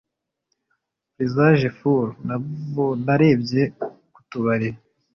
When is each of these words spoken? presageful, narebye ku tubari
presageful, 1.15 2.05
narebye 3.05 3.63
ku 4.13 4.19
tubari 4.29 4.69